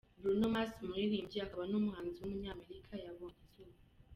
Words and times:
Bruno 0.21 0.45
Mars, 0.53 0.71
umuririmbyi 0.83 1.37
akaba 1.45 1.63
n’umuhanzi 1.71 2.17
w’umunyamerika 2.19 2.93
yabonye 3.03 3.39
izuba. 3.47 3.77